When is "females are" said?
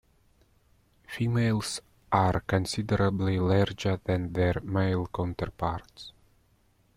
1.05-2.39